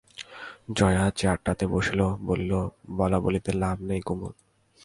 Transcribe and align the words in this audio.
জয়া 0.77 1.05
চেয়ারটাতে 1.15 1.65
বসিল, 1.67 2.01
বলিল, 2.25 2.53
বলাবলিতে 2.97 3.51
লাভ 3.53 3.77
নেই 3.81 4.01
কুমুদ। 4.01 4.35